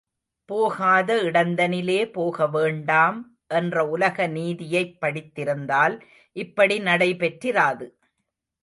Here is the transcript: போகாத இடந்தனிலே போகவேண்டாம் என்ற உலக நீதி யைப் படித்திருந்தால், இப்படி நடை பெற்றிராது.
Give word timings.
போகாத 0.49 1.23
இடந்தனிலே 1.23 1.99
போகவேண்டாம் 2.15 3.19
என்ற 3.51 3.85
உலக 3.87 4.27
நீதி 4.27 4.65
யைப் 4.69 4.97
படித்திருந்தால், 5.01 5.97
இப்படி 6.35 6.79
நடை 6.79 7.15
பெற்றிராது. 7.15 7.87